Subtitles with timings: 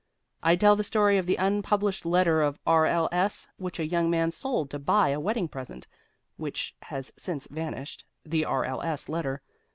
[0.41, 3.47] I'd tell the story of the unpublished letter of R.L.S.
[3.57, 5.87] which a young man sold to buy a wedding present,
[6.37, 9.09] which has since vanished (the R.L.S.
[9.09, 9.43] letter).